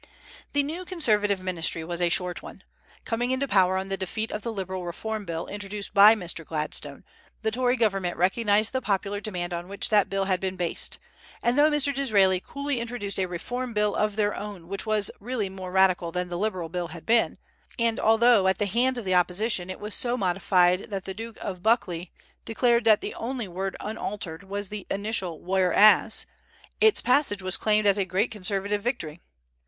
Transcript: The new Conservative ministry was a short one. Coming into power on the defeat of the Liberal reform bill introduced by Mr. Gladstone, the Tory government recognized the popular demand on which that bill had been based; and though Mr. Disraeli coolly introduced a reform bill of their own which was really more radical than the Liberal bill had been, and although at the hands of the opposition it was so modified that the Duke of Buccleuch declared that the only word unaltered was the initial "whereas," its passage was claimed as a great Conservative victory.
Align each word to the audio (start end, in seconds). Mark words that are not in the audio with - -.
The 0.53 0.63
new 0.63 0.83
Conservative 0.83 1.43
ministry 1.43 1.83
was 1.83 2.01
a 2.01 2.09
short 2.09 2.41
one. 2.41 2.63
Coming 3.05 3.29
into 3.29 3.47
power 3.47 3.77
on 3.77 3.89
the 3.89 3.97
defeat 3.97 4.31
of 4.31 4.41
the 4.41 4.51
Liberal 4.51 4.83
reform 4.83 5.25
bill 5.25 5.45
introduced 5.45 5.93
by 5.93 6.15
Mr. 6.15 6.43
Gladstone, 6.43 7.03
the 7.43 7.51
Tory 7.51 7.77
government 7.77 8.17
recognized 8.17 8.73
the 8.73 8.81
popular 8.81 9.21
demand 9.21 9.53
on 9.53 9.67
which 9.67 9.89
that 9.89 10.09
bill 10.09 10.25
had 10.25 10.39
been 10.39 10.55
based; 10.55 10.97
and 11.43 11.55
though 11.55 11.69
Mr. 11.69 11.93
Disraeli 11.93 12.39
coolly 12.43 12.79
introduced 12.79 13.19
a 13.19 13.27
reform 13.27 13.73
bill 13.73 13.93
of 13.93 14.15
their 14.15 14.35
own 14.35 14.67
which 14.67 14.87
was 14.87 15.11
really 15.19 15.49
more 15.49 15.71
radical 15.71 16.11
than 16.11 16.29
the 16.29 16.39
Liberal 16.39 16.69
bill 16.69 16.87
had 16.87 17.05
been, 17.05 17.37
and 17.77 17.99
although 17.99 18.47
at 18.47 18.57
the 18.57 18.65
hands 18.65 18.97
of 18.97 19.05
the 19.05 19.13
opposition 19.13 19.69
it 19.69 19.79
was 19.79 19.93
so 19.93 20.17
modified 20.17 20.85
that 20.89 21.03
the 21.03 21.13
Duke 21.13 21.37
of 21.41 21.61
Buccleuch 21.61 22.09
declared 22.43 22.85
that 22.85 23.01
the 23.01 23.13
only 23.13 23.47
word 23.47 23.75
unaltered 23.79 24.41
was 24.45 24.69
the 24.69 24.87
initial 24.89 25.39
"whereas," 25.43 26.25
its 26.79 27.01
passage 27.01 27.43
was 27.43 27.55
claimed 27.55 27.85
as 27.85 27.99
a 27.99 28.05
great 28.05 28.31
Conservative 28.31 28.81
victory. 28.81 29.19